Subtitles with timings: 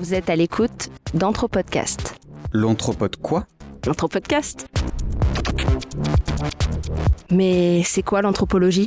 [0.00, 2.14] Vous êtes à l'écoute d'Anthropodcast.
[2.54, 3.46] L'anthropode quoi?
[3.84, 4.66] L'Anthropodcast
[7.30, 8.86] Mais c'est quoi l'anthropologie?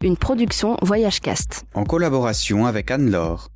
[0.00, 1.64] Une production Voyagecast.
[1.74, 3.48] En collaboration avec Anne-Laure.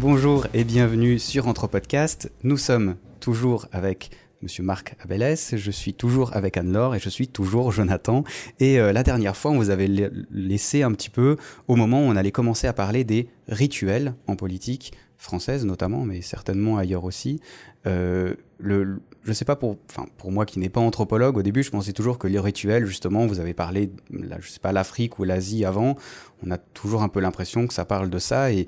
[0.00, 2.32] Bonjour et bienvenue sur Anthropodcast.
[2.42, 4.10] Nous sommes toujours avec
[4.42, 8.24] Monsieur Marc Abelès, je suis toujours avec Anne-Laure et je suis toujours Jonathan.
[8.58, 9.86] Et euh, la dernière fois, on vous avait
[10.30, 11.36] laissé un petit peu
[11.68, 16.22] au moment où on allait commencer à parler des rituels en politique française notamment, mais
[16.22, 17.40] certainement ailleurs aussi.
[17.86, 21.62] Euh, le, je sais pas pour, enfin pour moi qui n'ai pas anthropologue, au début
[21.62, 25.18] je pensais toujours que les rituels, justement, vous avez parlé, là, je sais pas l'Afrique
[25.18, 25.96] ou l'Asie avant,
[26.42, 28.66] on a toujours un peu l'impression que ça parle de ça et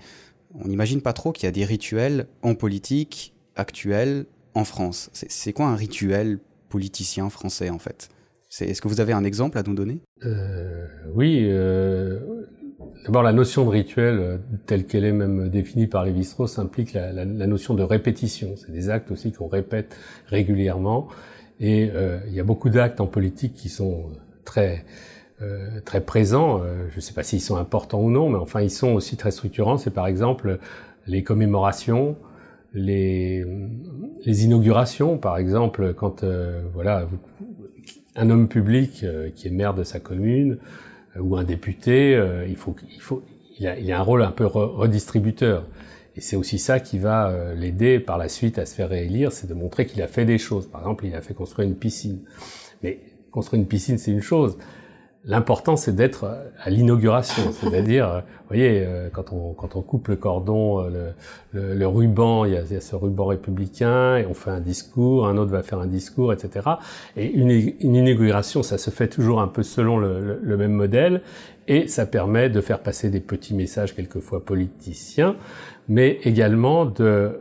[0.55, 5.53] on n'imagine pas trop qu'il y a des rituels en politique actuels en France C'est
[5.53, 6.39] quoi un rituel
[6.69, 8.09] politicien français en fait?
[8.61, 10.01] Est-ce que vous avez un exemple à nous donner?
[10.25, 11.47] Euh, Oui.
[11.49, 12.19] Euh,
[13.05, 17.25] D'abord, la notion de rituel, euh, telle qu'elle est même définie par Lévi-Strauss, implique la,
[17.25, 18.55] notion de répétition.
[18.57, 21.09] C'est des actes aussi qu'on répète régulièrement.
[21.61, 21.91] Et
[22.27, 24.11] il y a beaucoup d'actes en politique qui sont
[24.45, 24.85] très
[25.85, 26.61] très présents.
[26.91, 29.31] Je ne sais pas s'ils sont importants ou non, mais enfin ils sont aussi très
[29.31, 29.77] structurants.
[29.79, 30.59] C'est par exemple
[31.07, 32.17] les commémorations,
[32.75, 33.45] les,
[34.25, 37.07] les inaugurations, par exemple, quand euh, voilà
[38.17, 40.59] un homme public euh, qui est maire de sa commune
[41.17, 43.23] euh, ou un député, il faut, il faut,
[43.59, 45.67] il a, il a un rôle un peu redistributeur.
[46.15, 49.47] Et c'est aussi ça qui va l'aider par la suite à se faire réélire, c'est
[49.47, 50.67] de montrer qu'il a fait des choses.
[50.67, 52.21] Par exemple, il a fait construire une piscine.
[52.83, 52.99] Mais
[53.31, 54.59] construire une piscine, c'est une chose.
[55.25, 56.25] L'important, c'est d'être
[56.61, 61.13] à l'inauguration, c'est-à-dire, euh, vous voyez, euh, quand on quand on coupe le cordon, euh,
[61.53, 64.51] le, le, ruban, il y, a, il y, a, ce ruban républicain, et on fait
[64.51, 66.71] un discours, un autre va faire un discours, etc.
[67.17, 71.23] Et une, une inauguration, ça se fait toujours un peu selon le, le, même modèle,
[71.69, 75.37] et ça permet de faire passer des petits messages quelquefois politiciens,
[75.89, 77.39] mais également de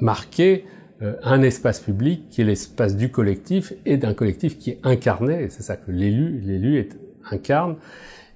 [0.00, 0.64] marquer
[1.02, 5.48] euh, un espace public qui est l'espace du collectif et d'un collectif qui est incarné.
[5.50, 6.78] C'est ça que l'élu, l'élu
[7.30, 7.76] incarne.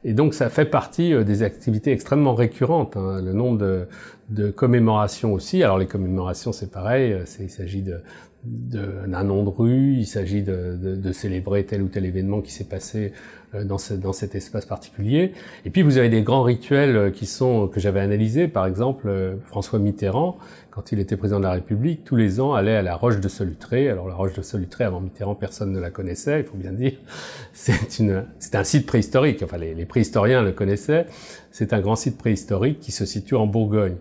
[0.05, 2.97] Et donc ça fait partie euh, des activités extrêmement récurrentes.
[2.97, 3.21] Hein.
[3.21, 3.87] Le nombre de,
[4.31, 5.63] de, commémorations aussi.
[5.63, 7.13] Alors les commémorations, c'est pareil.
[7.13, 8.01] Euh, il s'agit de,
[8.45, 12.53] d'un nom de rue, il s'agit de, de, de, célébrer tel ou tel événement qui
[12.53, 13.13] s'est passé
[13.53, 15.33] dans, ce, dans cet espace particulier.
[15.65, 19.11] Et puis vous avez des grands rituels qui sont que j'avais analysés, par exemple
[19.45, 20.39] François Mitterrand,
[20.79, 23.27] quand il était président de la République, tous les ans allait à la Roche de
[23.27, 23.89] Solutré.
[23.89, 26.93] Alors la Roche de Solutré, avant Mitterrand, personne ne la connaissait, il faut bien dire.
[27.53, 29.43] C'est une, c'est un site préhistorique.
[29.43, 31.07] Enfin, les, les préhistoriens le connaissaient.
[31.51, 33.97] C'est un grand site préhistorique qui se situe en Bourgogne.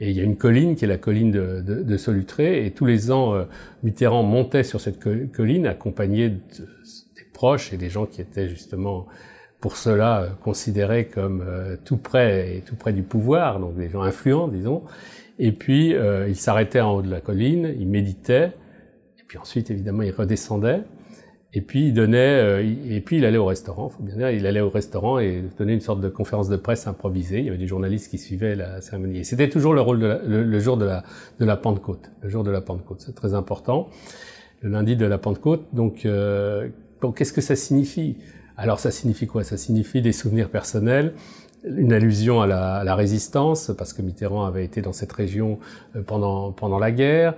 [0.00, 2.66] Et il y a une colline qui est la colline de, de, de Solutré.
[2.66, 3.44] Et tous les ans, euh,
[3.82, 4.98] Mitterrand montait sur cette
[5.32, 6.36] colline, accompagné de,
[7.16, 9.06] des proches et des gens qui étaient justement
[9.60, 13.88] pour cela euh, considérés comme euh, tout près et tout près du pouvoir, donc des
[13.88, 14.82] gens influents, disons.
[15.38, 18.52] Et puis, euh, il s'arrêtait en haut de la colline, il méditait,
[19.18, 20.82] et puis ensuite, évidemment, il redescendait,
[21.52, 25.18] et puis il donnait, euh, et puis il allait au restaurant, il allait au restaurant
[25.18, 27.38] et donnait une sorte de conférence de presse improvisée.
[27.38, 29.20] Il y avait des journalistes qui suivaient la cérémonie.
[29.20, 31.02] Et c'était toujours le rôle de la, le, jour de la,
[31.40, 33.88] de la Pentecôte, le jour de la Pentecôte, c'est très important,
[34.60, 35.64] le lundi de la Pentecôte.
[35.72, 36.68] Donc, euh,
[37.14, 38.18] qu'est-ce que ça signifie?
[38.56, 39.44] Alors, ça signifie quoi?
[39.44, 41.14] Ça signifie des souvenirs personnels
[41.64, 45.58] une allusion à la, à la, résistance, parce que Mitterrand avait été dans cette région
[45.96, 47.34] euh, pendant, pendant la guerre.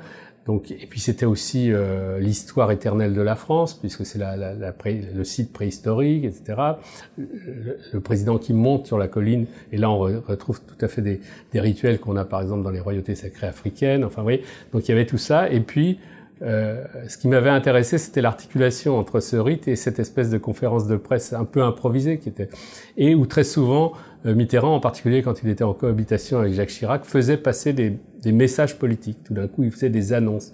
[0.48, 4.54] Donc, et puis c'était aussi euh, l'histoire éternelle de la France, puisque c'est la, la,
[4.54, 4.72] la
[5.14, 6.59] le site préhistorique, etc.
[7.19, 11.20] Le, président qui monte sur la colline, et là on retrouve tout à fait des,
[11.53, 14.04] des rituels qu'on a par exemple dans les royautés sacrées africaines.
[14.04, 14.42] Enfin, voyez,
[14.72, 15.50] donc il y avait tout ça.
[15.50, 15.98] Et puis
[16.43, 20.87] euh, ce qui m'avait intéressé, c'était l'articulation entre ce rite et cette espèce de conférence
[20.87, 22.49] de presse un peu improvisée qui était,
[22.97, 23.93] et où très souvent
[24.26, 27.99] euh, Mitterrand, en particulier quand il était en cohabitation avec Jacques Chirac, faisait passer des,
[28.22, 29.25] des messages politiques.
[29.25, 30.53] Tout d'un coup, il faisait des annonces.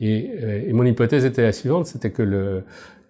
[0.00, 2.62] Et, euh, et mon hypothèse était la suivante, c'était que le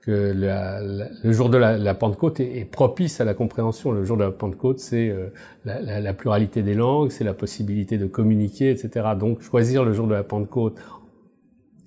[0.09, 3.93] que la, le jour de la, la Pentecôte est, est, propice à la compréhension.
[3.93, 5.29] Le jour de la Pentecôte, c'est euh,
[5.67, 9.09] la, pluralité des langues, c'est la possibilité de communiquer, etc.
[9.19, 10.77] Donc, choisir le jour de la Pentecôte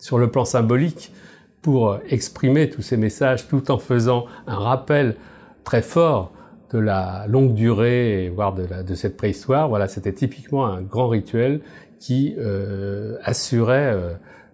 [0.01, 1.13] sur le plan symbolique
[1.61, 5.15] pour exprimer tous ces messages tout en faisant un rappel
[5.63, 6.33] très fort
[6.71, 9.69] de la longue durée, voire de, la, de cette préhistoire.
[9.69, 11.61] Voilà, c'était typiquement un grand rituel
[11.99, 14.13] qui euh, assurait euh,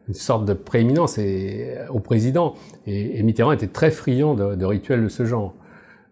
[0.09, 2.55] une sorte de prééminence et, au président.
[2.85, 5.53] Et, Mitterrand était très friand de, de rituels de ce genre.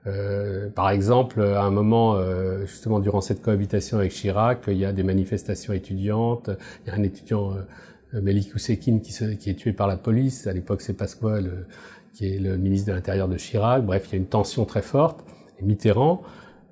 [0.08, 4.86] Euh, par exemple, à un moment, euh, justement durant cette cohabitation avec Chirac, il y
[4.86, 6.50] a des manifestations étudiantes,
[6.86, 7.62] il y a un étudiant euh,
[8.22, 10.48] Melik Ousekine qui, est tué par la police.
[10.48, 11.66] À l'époque, c'est Pasquale
[12.14, 13.86] qui est le ministre de l'Intérieur de Chirac.
[13.86, 15.26] Bref, il y a une tension très forte.
[15.60, 16.22] Et Mitterrand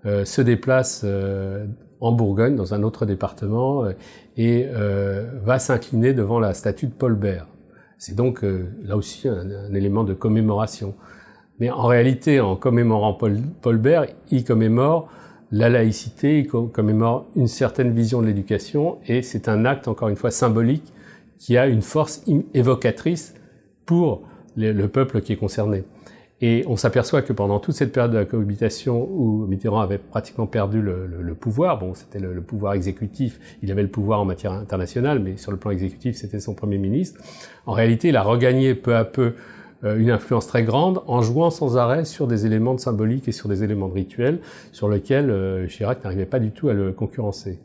[0.04, 1.06] se déplace
[2.00, 3.86] en Bourgogne, dans un autre département,
[4.38, 4.68] et
[5.44, 7.48] va s'incliner devant la statue de Paul Bert.
[7.98, 8.44] C'est donc
[8.84, 10.96] là aussi un, élément de commémoration.
[11.60, 15.10] Mais en réalité, en commémorant Paul, Paul Bert, il commémore
[15.52, 20.16] la laïcité, il commémore une certaine vision de l'éducation, et c'est un acte, encore une
[20.16, 20.92] fois, symbolique,
[21.44, 22.24] qui a une force
[22.54, 23.36] évocatrice
[23.86, 24.22] pour
[24.56, 25.84] le, peuple qui est concerné.
[26.40, 30.48] Et on s'aperçoit que pendant toute cette période de la cohabitation où Mitterrand avait pratiquement
[30.48, 35.20] perdu le, pouvoir, bon, c'était le, pouvoir exécutif, il avait le pouvoir en matière internationale,
[35.20, 37.20] mais sur le plan exécutif, c'était son premier ministre.
[37.66, 39.34] En réalité, il a regagné peu à peu
[39.84, 43.34] euh, une influence très grande en jouant sans arrêt sur des éléments de symbolique et
[43.34, 44.40] sur des éléments de rituel
[44.72, 47.60] sur lesquels euh, Chirac n'arrivait pas du tout à le concurrencer.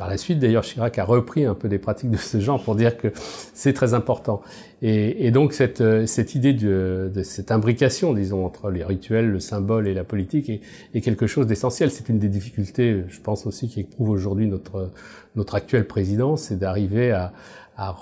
[0.00, 2.74] Par la suite, d'ailleurs, Chirac a repris un peu des pratiques de ce genre pour
[2.74, 3.08] dire que
[3.52, 4.40] c'est très important.
[4.80, 9.92] Et, donc cette, euh, idée de, cette imbrication, disons, entre les rituels, le symbole et
[9.92, 10.62] la politique est,
[10.94, 11.90] est quelque chose d'essentiel.
[11.90, 14.90] C'est une des difficultés, je pense aussi, qui éprouve aujourd'hui notre,
[15.36, 17.34] notre actuel président, c'est d'arriver à,
[17.80, 17.96] à,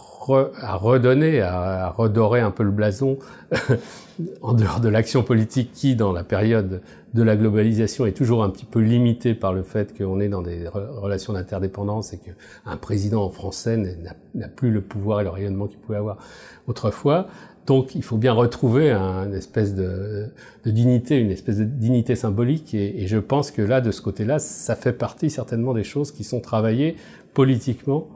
[0.61, 3.17] à redonner, à, redorer un peu le blason
[4.43, 6.83] en dehors de l'action politique qui, dans la période
[7.15, 10.43] de la globalisation, est toujours un petit peu limitée par le fait qu'on est dans
[10.43, 13.97] des relations d'interdépendance et qu'un président français
[14.35, 16.19] n'a plus le pouvoir et le rayonnement qu'il pouvait avoir
[16.67, 17.29] autrefois.
[17.67, 20.27] Donc, il faut bien retrouver une espèce de,
[20.67, 22.75] dignité, une espèce de dignité symbolique.
[22.75, 26.25] Et je pense que là, de ce côté-là, ça fait partie certainement des choses qui
[26.25, 26.97] sont travaillées
[27.33, 28.09] politiquement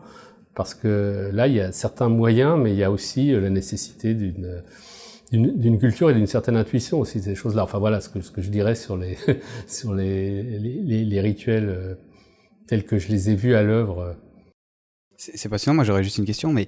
[0.55, 3.51] parce que là, il y a certains moyens, mais il y a aussi euh, la
[3.51, 4.63] nécessité d'une
[5.33, 7.65] d'une culture et d'une certaine intuition aussi ces choses-là.
[7.65, 9.17] Enfin voilà ce que, je dirais sur les
[9.67, 11.95] sur les, les rituels euh,
[12.67, 14.15] tels que je les ai vus à l'œuvre.
[15.17, 15.77] C'est passionnant.
[15.77, 16.67] Moi, j'aurais juste une question, mais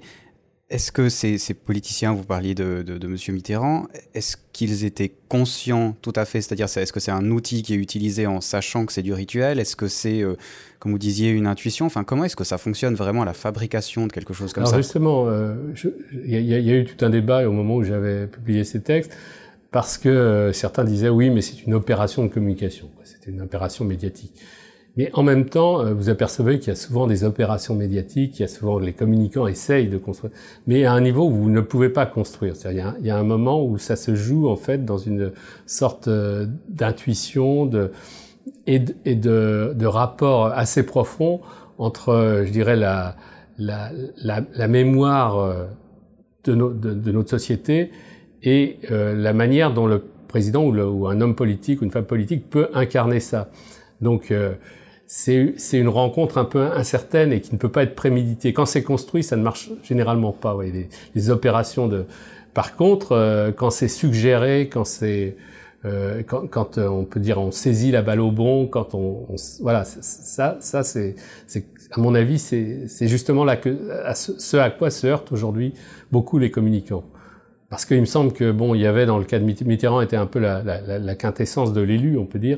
[0.69, 3.15] est-ce que ces, ces, politiciens, vous parliez de, de, de M.
[3.35, 3.85] Mitterrand,
[4.15, 7.77] est-ce qu'ils étaient conscients tout à fait C'est-à-dire, est-ce que c'est un outil qui est
[7.77, 9.59] utilisé en sachant que c'est du rituel?
[9.59, 10.35] Est-ce que c'est, euh,
[10.79, 11.85] comme vous disiez, une intuition?
[11.85, 14.77] Enfin, comment est-ce que ça fonctionne vraiment la fabrication de quelque chose comme Alors ça?
[14.77, 15.53] Justement, euh,
[16.25, 19.15] il y, y, a eu tout un débat au moment où j'avais publié ces textes,
[19.69, 23.85] parce que euh, certains disaient oui, mais c'est une opération de communication, c'était une opération
[23.85, 24.33] médiatique.
[24.97, 28.43] Mais en même temps, euh, vous apercevez qu'il y a souvent des opérations médiatiques, il
[28.43, 30.31] y a souvent les communicants essayent de construire,
[30.67, 32.55] mais à un niveau où vous ne pouvez pas construire.
[32.55, 35.33] C'est-à-dire, il, y a un moment où ça se joue en fait dans une
[35.65, 37.91] sorte euh, d'intuition de,
[38.67, 41.41] et, de, de, rapport assez profond
[41.77, 43.17] entre, je dirais, la,
[43.57, 45.65] la, la, mémoire euh,
[46.45, 47.91] de, de, de, notre société
[48.43, 52.05] et la manière dont le président ou, le, ou, un homme politique ou une femme
[52.05, 53.49] politique peut incarner ça.
[54.01, 54.31] Donc,
[55.07, 58.53] c'est une rencontre un peu incertaine et qui ne peut pas être préméditée.
[58.53, 60.57] Quand c'est construit, ça ne marche généralement pas.
[60.63, 62.05] Les, les, opérations de.
[62.53, 65.35] Par contre, euh, quand c'est suggéré, quand c'est
[65.85, 69.27] euh, quand, quand euh, on peut dire on saisit la balle au bon, quand on,
[69.29, 71.15] on voilà ça ça c'est
[71.91, 75.31] à mon avis c'est c'est justement là que à ce, ce à quoi se heurtent
[75.31, 75.75] aujourd'hui
[76.11, 77.03] beaucoup les communicants
[77.75, 80.15] parce qu'il me semble que bon, il y avait dans le cas de Mitterrand était
[80.15, 82.57] un peu la, quintessence de l'élu, on peut dire,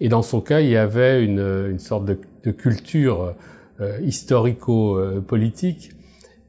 [0.00, 3.36] et dans son cas, il y avait une, sorte de, culture
[3.80, 5.92] euh, historico-politique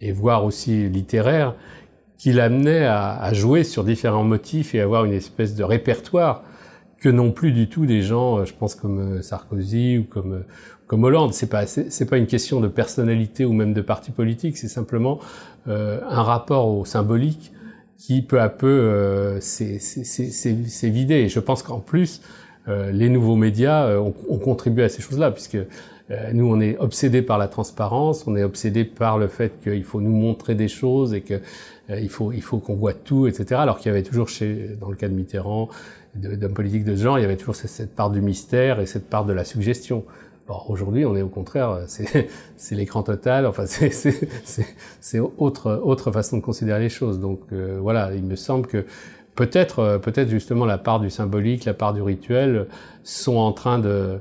[0.02, 1.54] et voire aussi littéraire
[2.18, 6.42] qui l'amenait à, à, jouer sur différents motifs et avoir une espèce de répertoire
[7.00, 10.34] que non plus du tout des gens, euh, je pense comme euh, Sarkozy ou comme
[10.34, 10.46] euh,
[10.88, 11.34] comme Hollande.
[11.34, 14.58] C'est pas c'est pas une question de personnalité ou même de parti politique.
[14.58, 15.20] C'est simplement
[15.68, 17.52] euh, un rapport au symbolique
[17.98, 21.16] qui peu à peu euh, s'est vidé.
[21.16, 22.22] Et je pense qu'en plus,
[22.68, 25.58] euh, les nouveaux médias euh, ont, ont, contribué à ces choses-là, puisque
[26.10, 29.84] euh, nous, on est obsédé par la transparence, on est obsédé par le fait qu'il
[29.84, 31.36] faut nous montrer des choses et que
[31.90, 33.56] euh, il faut, il faut qu'on voit tout, etc.
[33.56, 35.70] Alors qu'il y avait toujours chez, dans le cas de Mitterrand,
[36.16, 38.86] d'hommes politiques de ce genre, il y avait toujours cette, cette part du mystère et
[38.86, 40.06] cette part de la suggestion.
[40.50, 43.46] Or, aujourd'hui, on est au contraire, c'est l'écran total.
[43.46, 47.20] Enfin, c'est autre autre façon de considérer les choses.
[47.20, 48.86] Donc euh, voilà, il me semble que
[49.36, 52.68] peut-être euh, peut-être justement la part du symbolique, la part du rituel
[53.04, 54.20] sont en train de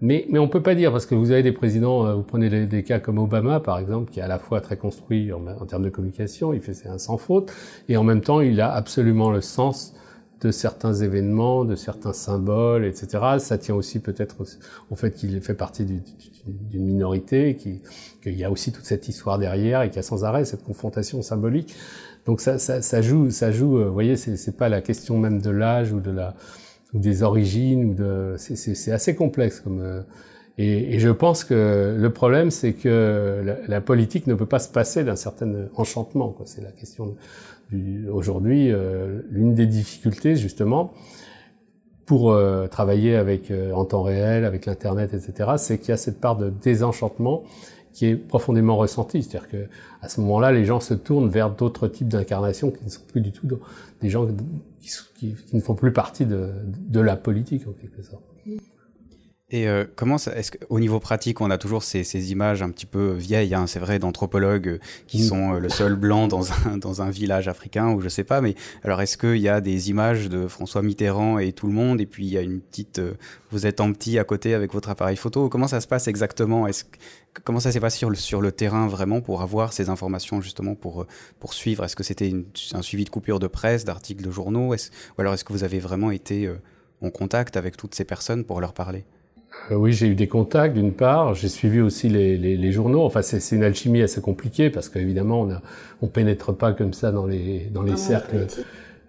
[0.00, 2.66] mais, mais on peut pas dire, parce que vous avez des présidents, euh, vous prenez
[2.66, 5.66] des, cas comme Obama, par exemple, qui est à la fois très construit en, en
[5.66, 7.52] termes de communication, il fait un sans faute,
[7.88, 9.94] et en même temps, il a absolument le sens
[10.40, 13.38] de certains événements, de certains symboles, etc.
[13.38, 14.36] Ça tient aussi peut-être
[14.90, 17.80] au fait qu'il fait partie d'une minorité, qu'il
[18.24, 21.22] y a aussi toute cette histoire derrière et qu'il y a sans arrêt cette confrontation
[21.22, 21.74] symbolique.
[22.26, 23.78] Donc ça, ça, ça joue, ça joue.
[23.78, 26.34] Euh, vous voyez, c'est pas la question même de l'âge ou de la
[26.92, 28.34] ou des origines ou de.
[28.38, 29.80] C'est assez complexe comme.
[29.80, 30.02] Euh,
[30.60, 34.68] et, je pense que le problème, c'est que la, la, politique ne peut pas se
[34.68, 36.36] passer d'un certain enchantement.
[36.46, 37.14] C'est la question
[38.10, 40.94] Aujourd'hui, euh, l'une des difficultés justement
[42.06, 45.98] pour euh, travailler avec euh, en temps réel, avec l'internet, etc., c'est qu'il y a
[45.98, 47.44] cette part de désenchantement
[47.92, 49.22] qui est profondément ressentie.
[49.22, 49.66] C'est-à-dire que
[50.00, 53.20] à ce moment-là, les gens se tournent vers d'autres types d'incarnations qui ne sont plus
[53.20, 53.46] du tout
[54.00, 54.26] des gens
[55.18, 58.24] qui, ne font plus partie de, de la politique en quelque sorte.
[59.50, 62.68] Et euh, comment ça, est-ce qu'au niveau pratique, on a toujours ces, ces images un
[62.68, 65.24] petit peu vieilles, hein, c'est vrai, d'anthropologues euh, qui mm.
[65.24, 68.42] sont euh, le seul blanc dans un, dans un village africain ou je sais pas,
[68.42, 71.98] mais alors est-ce qu'il y a des images de François Mitterrand et tout le monde,
[72.02, 73.00] et puis il y a une petite,
[73.50, 76.66] vous êtes en petit à côté avec votre appareil photo, comment ça se passe exactement?
[76.66, 76.84] Est-ce
[77.44, 80.74] comment ça s'est passé sur le, sur le terrain vraiment pour avoir ces informations justement
[80.74, 81.06] pour
[81.40, 81.84] pour suivre?
[81.84, 82.34] Est-ce que c'était
[82.74, 85.64] un suivi de coupures de presse, d'articles de journaux, est ou alors est-ce que vous
[85.64, 86.52] avez vraiment été
[87.00, 89.06] en contact avec toutes ces personnes pour leur parler?
[89.70, 91.34] Euh, oui, j'ai eu des contacts d'une part.
[91.34, 93.04] J'ai suivi aussi les, les, les journaux.
[93.04, 95.62] Enfin, c'est une alchimie assez compliquée parce qu'évidemment, on, a,
[96.02, 98.46] on pénètre pas comme ça dans les dans les cercles.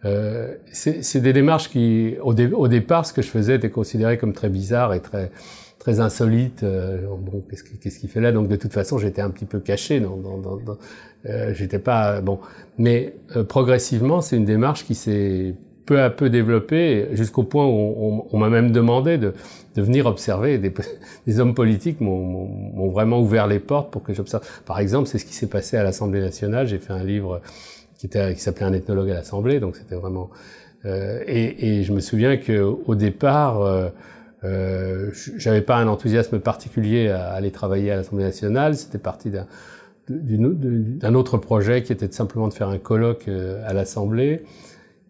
[0.06, 4.32] Euh, c'est des démarches qui, au, au, départ, ce que je faisais était considéré comme
[4.32, 5.32] très bizarre et très
[5.80, 6.64] très insolite.
[6.64, 9.60] Euh, bon, qu'est-ce qu'il qu fait là Donc, de toute façon, j'étais un petit peu
[9.60, 10.00] caché.
[10.00, 10.78] Dans, dans, dans,
[11.26, 12.40] euh, j'étais pas bon.
[12.78, 15.56] Mais euh, progressivement, c'est une démarche qui s'est
[15.90, 19.34] peu à peu développé jusqu'au point où on, m'a même demandé de,
[19.76, 20.60] venir observer.
[20.60, 24.44] Des, hommes politiques m'ont vraiment ouvert les portes pour que j'observe.
[24.68, 26.68] Par exemple, c'est ce qui s'est passé à l'Assemblée nationale.
[26.68, 27.42] J'ai fait un livre
[27.98, 30.30] qui, s'appelait Un ethnologue à l'Assemblée, donc c'était vraiment.
[30.86, 33.90] Euh, et, je me souviens que au départ, euh,
[34.44, 38.76] euh, j'avais pas un enthousiasme particulier à aller travailler à l'Assemblée nationale.
[38.76, 39.48] C'était parti d'un
[40.10, 44.44] d'un autre projet qui était simplement de faire un colloque euh, à l'Assemblée.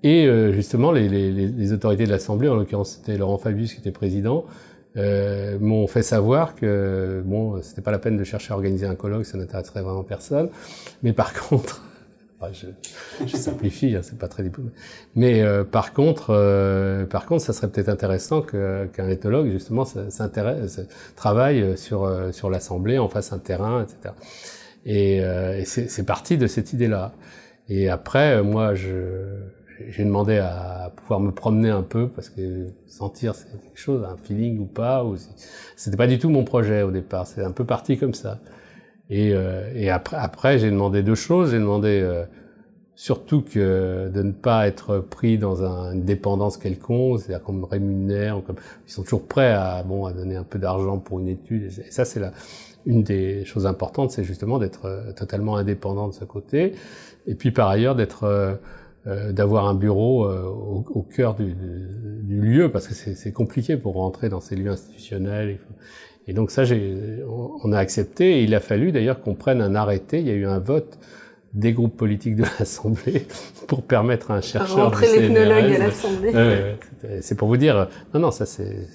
[0.03, 3.79] Et euh, justement, les, les, les, autorités de l'Assemblée, en l'occurrence c'était Laurent Fabius qui
[3.81, 4.45] était président,
[4.97, 8.95] euh, m'ont fait savoir que bon, c'était pas la peine de chercher à organiser un
[8.95, 10.49] colloque, ça n'intéresserait vraiment personne.
[11.03, 11.83] Mais par contre,
[12.53, 12.67] je,
[13.25, 14.71] je, simplifie, hein, c'est pas très diplômé.
[15.15, 20.79] Mais euh, par contre, euh, par contre, ça serait peut-être intéressant qu'un éthologue justement s'intéresse,
[21.17, 24.15] travaille sur sur l'Assemblée, en fasse un terrain, etc.
[24.85, 27.11] Et, et c'est parti de cette idée-là.
[27.67, 29.49] Et après, moi, je
[29.89, 34.17] j'ai demandé à pouvoir me promener un peu parce que sentir c'est quelque chose, un
[34.17, 35.03] feeling ou pas.
[35.03, 35.15] Ou
[35.75, 37.27] c'était pas du tout mon projet au départ.
[37.27, 38.39] C'est un peu parti comme ça.
[39.09, 41.51] Et, euh, et après, après j'ai demandé deux choses.
[41.51, 42.25] J'ai demandé euh,
[42.95, 47.65] surtout que de ne pas être pris dans un, une dépendance quelconque, c'est-à-dire qu'on me
[47.65, 48.57] rémunère, comme
[48.87, 51.71] ils sont toujours prêts à bon à donner un peu d'argent pour une étude.
[51.87, 52.31] Et ça c'est la
[52.85, 56.73] une des choses importantes, c'est justement d'être euh, totalement indépendant de ce côté.
[57.27, 58.59] Et puis par ailleurs d'être
[59.07, 63.77] euh, d'avoir un bureau euh, au, au, cœur du, du, lieu parce que c'est compliqué
[63.77, 65.57] pour rentrer dans ces lieux institutionnels.
[66.27, 66.63] Et donc ça,
[67.63, 70.19] on a accepté et il a fallu d'ailleurs qu'on prenne un arrêté.
[70.19, 70.99] Il y a eu un vote
[71.53, 73.25] des groupes politiques de l'Assemblée
[73.67, 76.75] pour permettre à un chercheur rentrer l'ethnologue à l'Assemblée.
[77.21, 77.87] c'est pour vous dire.
[78.13, 78.87] Non, non, ça c'est.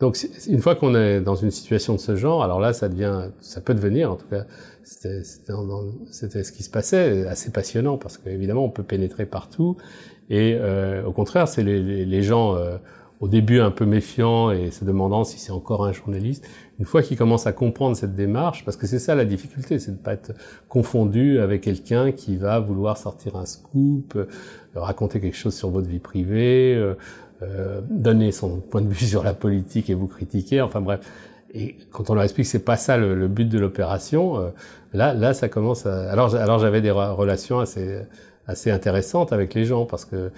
[0.00, 3.30] Donc une fois qu'on est dans une situation de ce genre, alors là, ça devient,
[3.40, 4.44] ça peut devenir, en tout cas,
[4.84, 9.76] c'était ce qui se passait, assez passionnant parce qu'évidemment on peut pénétrer partout
[10.30, 12.76] et euh, au contraire c'est les, les, gens euh,
[13.24, 16.46] au début un peu méfiants et se demandant si c'est encore un journaliste,
[16.78, 19.92] une fois qu'ils commencent à comprendre cette démarche, parce que c'est ça la difficulté, c'est
[19.92, 20.32] de pas être
[20.68, 24.26] confondu avec quelqu'un qui va vouloir sortir un scoop, euh,
[24.74, 26.96] raconter quelque chose sur votre vie privée, euh,
[27.40, 31.00] euh, donner son point de vue sur la politique et vous critiquer, enfin bref.
[31.54, 34.50] Et quand on leur explique que c'est pas ça le, but de l'opération, euh,
[34.92, 35.86] là, là, ça commence.
[35.86, 36.10] À...
[36.10, 38.02] Alors, alors j'avais des relations assez
[38.46, 40.30] assez intéressantes avec les gens parce que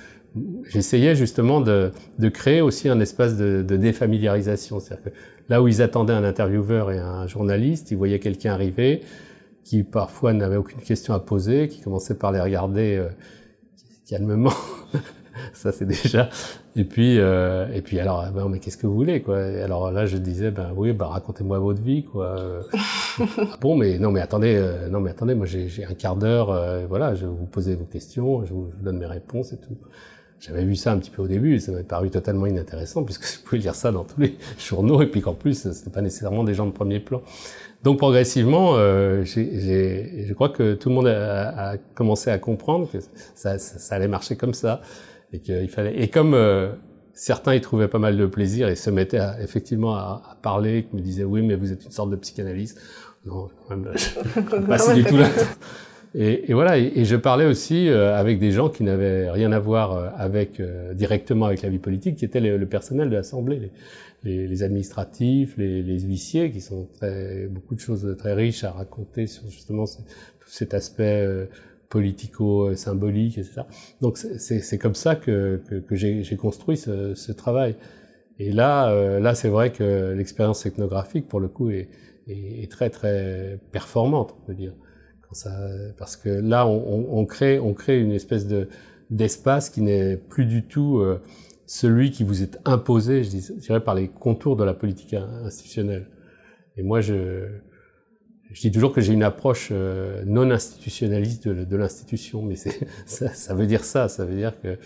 [0.69, 4.81] j'essayais justement de, de, créer aussi un espace de, de défamiliarisation.
[4.81, 9.03] C'est-à-dire que là où ils attendaient un intervieweur et un journaliste, ils voyaient quelqu'un arriver
[9.65, 13.09] qui parfois n'avait aucune question à poser, qui commençait par les regarder euh,
[14.09, 14.53] calmement
[15.53, 16.29] ça c'est déjà.
[16.75, 19.39] Et puis euh, et puis alors ben, mais qu'est-ce que vous voulez quoi?
[19.39, 22.37] Alors là je disais ben oui ben racontez-moi votre vie quoi.
[23.19, 26.51] ah bon mais non mais attendez euh, non mais attendez moi j'ai un quart d'heure
[26.51, 29.77] euh, voilà je vais vous poser vos questions je vous, donne mes réponses et tout.
[30.47, 33.45] J'avais vu ça un petit peu au début, ça m'avait paru totalement inintéressant puisque vous
[33.45, 36.55] pouvez lire ça dans tous les journaux et puis qu'en plus c'était pas nécessairement des
[36.55, 37.23] gens de premier plan.
[37.83, 42.99] Donc progressivement, euh, je crois que tout le monde a, a, commencé à comprendre que
[43.35, 44.81] ça, ça, ça allait marcher comme ça
[45.33, 46.01] et qu'il fallait.
[46.01, 46.73] Et comme euh,
[47.13, 50.87] certains y trouvaient pas mal de plaisir et se mettaient à, effectivement à, à parler,
[50.89, 52.81] qui me disaient oui, mais vous êtes une sorte de psychanalyste.
[53.25, 55.29] Non, même, je pas du tout là.
[56.15, 56.79] Et, et, voilà.
[56.79, 60.61] Et, je parlais aussi euh, avec des gens qui n'avaient rien à voir euh, avec
[60.95, 63.71] directement avec la vie politique, qui étaient le personnel de l'Assemblée,
[64.23, 68.71] les, les, administratifs, les, les, huissiers, qui sont très, beaucoup de choses très riches à
[68.71, 71.49] raconter sur justement tout cet aspect
[71.89, 73.63] politico-symbolique, etc.
[74.01, 77.77] Donc c'est comme ça que, que, que j'ai construit ce, ce, travail.
[78.39, 81.89] Et là, euh, là c'est vrai que l'expérience ethnographique, pour le coup, est,
[82.29, 84.73] est, très très performante, on peut dire.
[85.33, 85.51] Ça,
[85.99, 88.69] parce que là, on, on, crée, on crée une espèce de
[89.11, 91.21] d'espace qui n'est plus du tout euh,
[91.67, 96.09] celui qui vous est imposé, je dirais, par les contours de la politique institutionnelle.
[96.77, 97.47] Et moi, je,
[98.53, 102.57] je dis toujours que j'ai une approche euh, non institutionnaliste de, de l'institution, mais
[103.07, 104.79] ça, ça, veut dire ça, ça veut dire que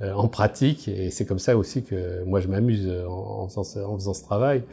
[0.00, 3.98] euh, en pratique, et c'est comme ça aussi que moi je m'amuse en, en, en,
[3.98, 4.64] faisant ce travail,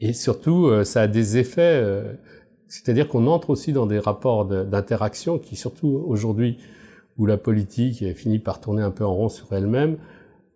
[0.00, 2.02] et surtout euh, ça a des effets,
[2.68, 6.58] c'est-à-dire qu'on entre aussi dans des rapports d'interaction qui, surtout aujourd'hui
[7.18, 9.98] où la politique finit par tourner un peu en rond sur elle-même,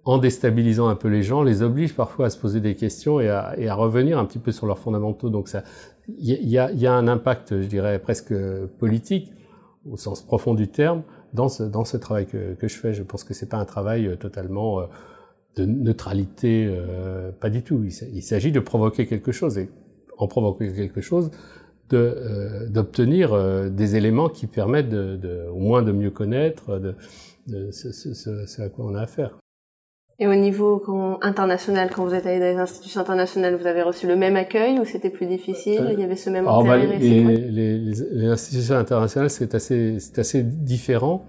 [0.04, 3.28] en déstabilisant un peu les gens, les oblige parfois à se poser des questions et
[3.28, 5.28] à, revenir un petit peu sur leurs fondamentaux.
[5.28, 5.62] Donc ça,
[6.08, 8.32] il y a, un impact, je dirais, presque
[8.78, 9.30] politique,
[9.86, 11.02] au sens profond du terme,
[11.34, 12.94] dans ce, travail que, je fais.
[12.94, 14.86] Je pense que c'est pas un travail euh, totalement euh,
[15.56, 17.84] de neutralité, euh, pas du tout.
[17.84, 19.68] Il s'agit de provoquer quelque chose et
[20.16, 21.30] en provoquer quelque chose,
[21.90, 26.94] de d'obtenir des éléments qui permettent de, de, au moins de mieux connaître de,
[27.46, 29.38] de ce, ce, ce, à quoi on a affaire.
[30.20, 30.82] Et au niveau
[31.22, 34.80] international, quand vous êtes allé dans les institutions internationales, vous avez reçu le même accueil
[34.80, 35.80] ou c'était plus difficile?
[35.80, 39.54] Euh, Il y avait ce même bah, intérêt bah, les, les, les, institutions internationales, c'est
[39.54, 41.24] assez, c'est assez différent.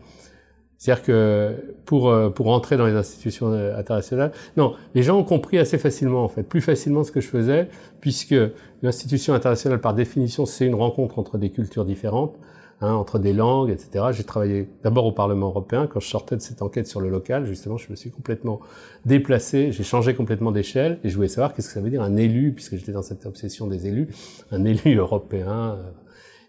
[0.79, 1.55] C'est-à-dire que
[1.85, 5.77] pour euh, pour entrer dans les institutions euh, internationales, non, les gens ont compris assez
[5.77, 7.67] facilement en fait, plus facilement ce que je faisais,
[7.99, 8.35] puisque
[8.81, 12.35] l'institution internationale par définition c'est une rencontre entre des cultures différentes.
[12.81, 14.05] Hein, entre des langues, etc.
[14.13, 15.85] J'ai travaillé d'abord au Parlement européen.
[15.85, 18.61] Quand je sortais de cette enquête sur le local, justement, je me suis complètement
[19.03, 22.15] déplacé, j'ai changé complètement d'échelle et je voulais savoir qu'est-ce que ça veut dire un
[22.15, 24.07] élu, puisque j'étais dans cette obsession des élus,
[24.51, 25.77] un élu européen.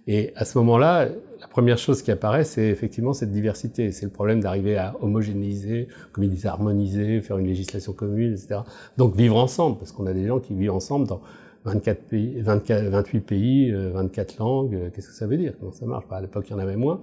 [0.07, 1.09] Et à ce moment-là,
[1.40, 3.92] la première chose qui apparaît, c'est effectivement cette diversité.
[3.92, 8.61] C'est le problème d'arriver à homogénéiser, comme ils disent, harmoniser, faire une législation commune, etc.
[8.97, 11.21] Donc vivre ensemble, parce qu'on a des gens qui vivent ensemble dans
[11.65, 15.52] 24 pays, 24, 28 pays, 24 langues, euh, qu'est-ce que ça veut dire?
[15.58, 16.06] Comment ça marche?
[16.08, 17.02] Bah, À l'époque, il y en avait moins.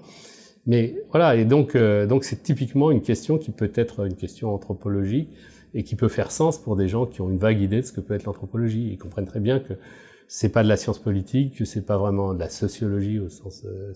[0.65, 4.53] Mais voilà, et donc euh, donc c'est typiquement une question qui peut être une question
[4.53, 5.29] anthropologique
[5.73, 7.93] et qui peut faire sens pour des gens qui ont une vague idée de ce
[7.93, 8.89] que peut être l'anthropologie.
[8.91, 9.73] Ils comprennent très bien que
[10.27, 13.63] c'est pas de la science politique, que c'est pas vraiment de la sociologie au sens
[13.65, 13.93] euh,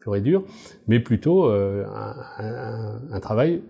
[0.00, 0.44] pur et dur,
[0.88, 3.62] mais plutôt euh, un, un, un, travail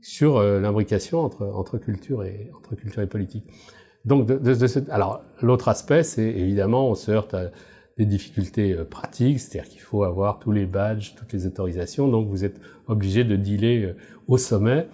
[0.00, 3.44] sur l'imbrication entre entre culture et entre culture et politique.
[4.04, 7.50] Donc, de, de, de alors l'autre aspect, c'est évidemment, on se heurte à
[7.98, 12.28] des difficultés euh, pratiques, c'est-à-dire qu'il faut avoir tous les badges, toutes les autorisations, donc
[12.28, 13.96] vous êtes obligé de dealer euh,
[14.28, 14.88] au sommet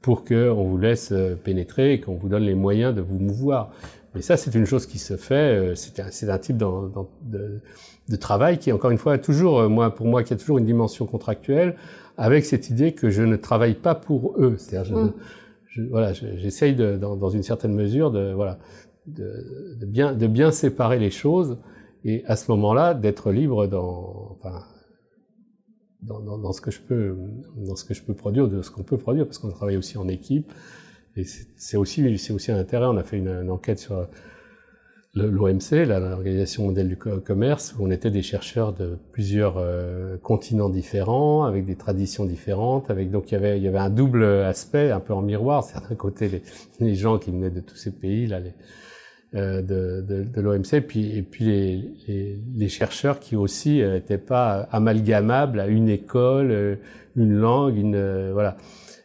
[0.00, 3.72] pour qu'on vous laisse euh, pénétrer et qu'on vous donne les moyens de vous mouvoir.
[4.14, 7.60] Mais ça, c'est une chose qui se fait, c'est un, un, type de,
[8.08, 11.04] de, travail qui, encore une fois, toujours, moi, pour moi, qui a toujours une dimension
[11.06, 11.76] contractuelle,
[12.16, 14.56] avec cette idée que je ne travaille pas pour eux.
[14.56, 15.12] C'est-à-dire, je, mmh
[15.90, 18.58] voilà, j'essaye dans, dans, une certaine mesure de, voilà,
[19.06, 21.58] de, de, bien, de bien séparer les choses
[22.04, 24.64] et à ce moment-là d'être libre dans, enfin,
[26.02, 27.16] dans, dans, dans, ce que je peux,
[27.56, 29.98] dans ce que je peux produire, de ce qu'on peut produire, parce qu'on travaille aussi
[29.98, 30.52] en équipe.
[31.16, 32.86] Et c'est aussi, c'est aussi un intérêt.
[32.86, 34.06] On a fait une, enquête sur
[35.14, 41.44] l'OMC, l'Organisation mondiale du commerce, où on était des chercheurs de plusieurs euh, continents différents,
[41.44, 44.90] avec des traditions différentes, avec donc il y avait il y avait un double aspect,
[44.90, 45.64] un peu en miroir.
[45.64, 46.42] C'est d'un côté
[46.80, 48.38] les, gens qui venaient de tous ces pays là,
[49.34, 54.18] euh, de, de, l'OMC, puis et puis les, les, les chercheurs qui aussi n'étaient euh,
[54.18, 56.78] pas amalgamables à une école,
[57.16, 58.56] une langue, une voilà.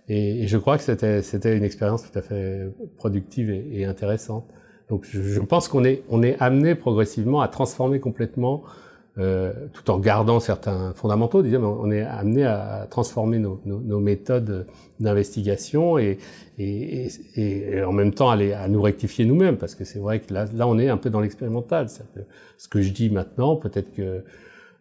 [0.09, 4.45] Et, et, je crois que c'était une expérience tout à fait productive et, et intéressante.
[4.89, 8.63] Donc je, pense qu'on est, on est amené progressivement à transformer complètement,
[9.17, 13.99] euh, tout en gardant certains fondamentaux, disons, on est amené à transformer nos, nos, nos
[13.99, 14.67] méthodes
[14.99, 16.17] d'investigation et,
[16.57, 20.19] et, et, en même temps à, les, à nous rectifier nous-mêmes, parce que c'est vrai
[20.19, 21.87] que là, là, on est un peu dans l'expérimental.
[22.57, 24.23] Ce que je dis maintenant, peut-être que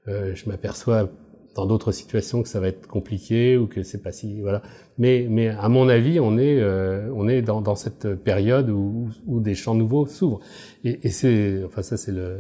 [0.08, 1.08] euh, je m'aperçois
[1.54, 4.62] dans d'autres situations que ça va être compliqué ou que c'est pas si voilà.
[4.98, 9.08] Mais mais à mon avis, on est euh, on est dans, dans cette période où,
[9.26, 10.40] où des champs nouveaux s'ouvrent.
[10.84, 12.38] Et, et c'est enfin ça c'est le,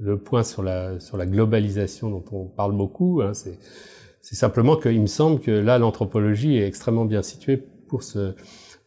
[0.00, 3.20] le point sur la sur la globalisation dont on parle beaucoup.
[3.22, 3.58] Hein, c'est
[4.20, 7.56] c'est simplement qu'il me semble que là l'anthropologie est extrêmement bien située
[7.88, 8.34] pour se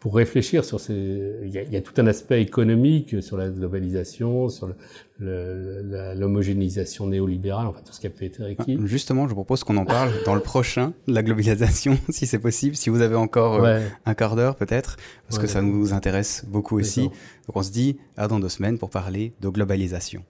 [0.06, 0.94] pour réfléchir sur ces.
[1.42, 4.70] Il y, a, il y, a, tout un aspect économique sur la globalisation, sur
[5.18, 8.78] l'homogénéisation néolibérale, enfin tout ce qui a pu être écrit.
[8.84, 12.92] Justement, je propose qu'on en parle dans le prochain, la globalisation, si c'est possible, si
[12.92, 16.78] vous avez encore euh, un quart d'heure peut-être, parce ouais, que ça nous intéresse beaucoup
[16.78, 17.06] aussi.
[17.48, 20.24] Donc on se dit à dans deux semaines pour parler de globalisation.